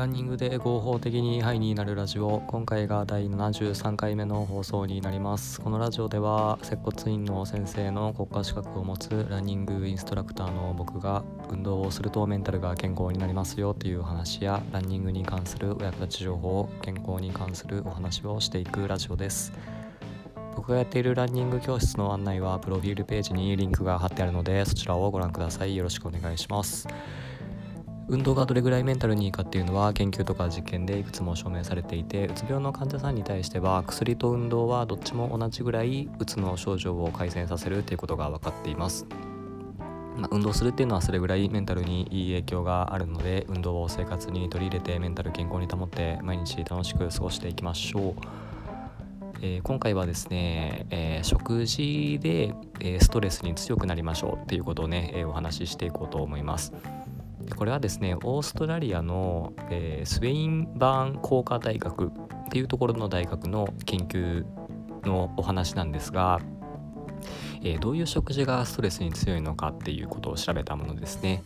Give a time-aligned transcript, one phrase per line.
[0.00, 2.42] ランニングで合法的にハイになるラジオ。
[2.46, 5.60] 今回が第73回目の放送になります。
[5.60, 19.52] このラジオでは接骨院の先生の国家資格を持つランニングインストラクターの僕が運動をするとメンタルが健康になりますよという話やランニングに関するお役立ち情報健康に関するお話をしていくラジオです。
[20.56, 25.76] 僕がやっているランニング教室の案内はプロフィールページにリンクが貼ってあるのでそちらをご覧ください。
[25.76, 26.88] よろしくお願いします。
[28.10, 39.06] 運動がどれぐらいメンタルにいいかっていうのは研究とか実験でいくつも証明されていてうつ病の患者さんに対しては薬と運動はどっちも同じぐらいうつの症状を改善させるっていうことが分かっています。
[40.16, 48.14] ま、運動するっていうのはそれぐらいメンタルにいい影響があるので運動を生活に取り入れてメンタル健康に保って毎日楽しく過ごしていきましょう。
[49.42, 56.74] えー、今回はですね、えー、食事で、え、ストレスに強くなりましょうっていうことをね、えお話ししていこうと思います。
[57.56, 62.10] これはですねオーストラリアの、えー、スウェインバーン工科大学っ
[62.50, 64.44] ていうところの大学の研究
[65.04, 66.40] のお話なんですが、
[67.62, 71.42] えー、どういう食事がストレスに強いのかっていうことを調べたものですね。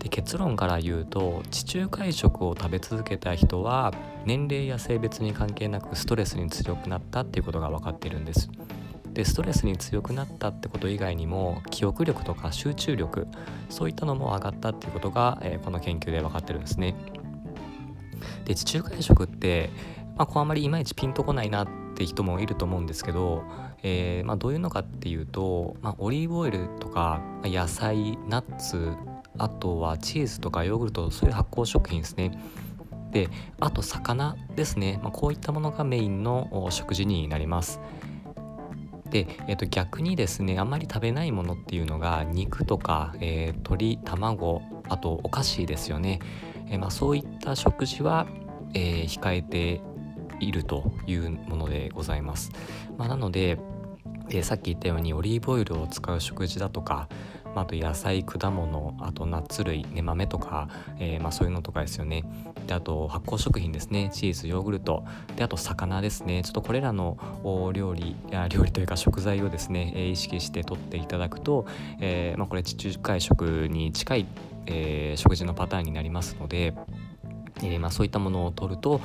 [0.00, 3.92] で結論から言うと地中海食を食べ続けた人は
[4.24, 8.50] 年齢や性別に関係なくストレスに強くなったっていうことが分かってるんです。
[9.12, 13.26] でストレスに強くなったってこと以外にも記憶力とか集中力
[13.68, 16.94] そういったのも上がったっていうことが、えー、この研究で分かってるんですね。
[18.44, 19.70] で地中海食って、
[20.16, 23.44] まあ、こうあまりいまいちピンとこないなって人もいると思うんですけど、
[23.82, 28.92] えー、まあ、どういうのかっていうと、まあ、オリーブオイルとか野菜ナッツ
[29.38, 32.38] あとはチーズとかヨーグルトそういう発酵食品ですね。
[33.12, 37.80] であと魚ですね、まあ、こういったものがメインの食事になります。
[39.10, 46.20] で、えー、と逆にですねあんまり食べないものっていうのが肉とか、えー、鶏卵あとお菓子ですよね、
[46.68, 48.26] えー、まあ、そういった食事は、
[48.74, 49.80] えー、控えて
[50.40, 52.50] いるというものでございます、
[52.96, 53.58] まあ、なので、
[54.30, 57.08] えさっき言ったようにオリーブオイルを使う食事だとか
[57.54, 60.68] まあ、と野菜果物あとナッツ類、ね、豆とか、
[60.98, 62.24] えー、まあ、そういうのとかですよね。
[62.66, 64.10] であと発酵食品ですね。
[64.12, 65.04] チーズヨーグルト。
[65.36, 66.42] であと魚ですね。
[66.42, 67.18] ちょっとこれらの
[67.72, 71.66] 料理や料理というか食材をですね、えー、意識して取っていただくと、
[72.00, 74.26] えー、まあ、これ地中海食に近い、
[74.66, 76.74] え食事のパターンになりますので
[77.62, 79.00] えー、まあ、そういったものを取ると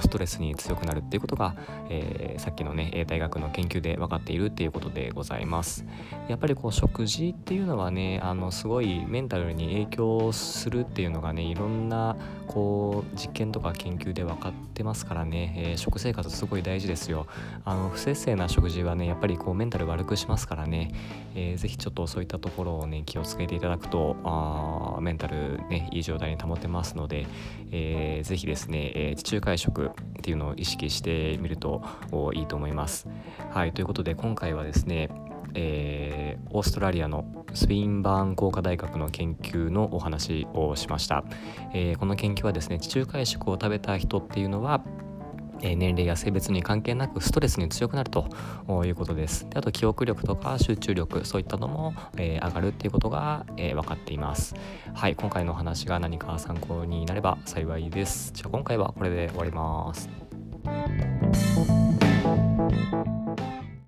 [0.00, 1.54] ストレスに強くなるっていうことが、
[1.88, 5.84] えー、さっきのね大学の研究で分かっているっていうことでございます。
[6.28, 17.26] やっぱりこう食事っていうのはねあのすごいメンタルに影響するっていうのがねいろんなこう実験とか研究で分かってますからね、えー、食生活すごい大事ですよ。
[17.64, 20.92] あの不摂生な食事はねやっぱりこうメンタル悪くしますからね、
[21.34, 27.26] えー、ぜひちょっとそういったところをね気をつけていただくとあメンタルねいい状態に保てますので、
[27.70, 31.82] えーえー、ぜひですね、えー、地中海食っていうのを意識してみると
[32.34, 33.08] いいと思います。
[33.50, 35.08] はいということで今回はですね
[35.58, 37.24] えー、オーストラリアの
[37.54, 41.24] スピンバーン工科大学の研究のお話をしました、
[41.72, 44.84] えー、この研究はですね地中海食を食べた人っていうのは
[45.62, 48.28] え年齢や性別に関係なくストレスに強くなると
[48.84, 49.48] いうことです。
[49.48, 54.54] であと記憶力とか集中力そういったのも、えー、上がるっていうことが、えー、分かっています。
[54.94, 58.32] はい今回のお話が何か参考になれば幸いです。
[58.34, 60.08] じゃあ今回はこれで終わります。